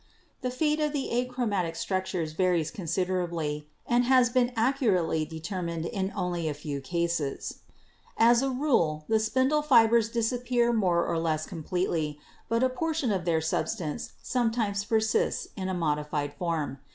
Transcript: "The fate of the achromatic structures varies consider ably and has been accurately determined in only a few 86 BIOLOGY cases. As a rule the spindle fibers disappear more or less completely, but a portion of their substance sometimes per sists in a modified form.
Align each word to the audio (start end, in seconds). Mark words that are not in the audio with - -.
"The 0.41 0.49
fate 0.49 0.79
of 0.79 0.93
the 0.93 1.11
achromatic 1.11 1.75
structures 1.75 2.31
varies 2.33 2.71
consider 2.71 3.21
ably 3.21 3.67
and 3.85 4.03
has 4.05 4.31
been 4.31 4.51
accurately 4.55 5.25
determined 5.25 5.85
in 5.85 6.11
only 6.15 6.49
a 6.49 6.55
few 6.55 6.77
86 6.79 6.89
BIOLOGY 6.91 7.03
cases. 7.37 7.59
As 8.17 8.41
a 8.41 8.49
rule 8.49 9.05
the 9.07 9.19
spindle 9.19 9.61
fibers 9.61 10.09
disappear 10.09 10.73
more 10.73 11.05
or 11.05 11.19
less 11.19 11.45
completely, 11.45 12.17
but 12.49 12.63
a 12.63 12.69
portion 12.69 13.11
of 13.11 13.25
their 13.25 13.41
substance 13.41 14.13
sometimes 14.23 14.83
per 14.83 14.99
sists 14.99 15.45
in 15.55 15.69
a 15.69 15.75
modified 15.75 16.33
form. 16.33 16.79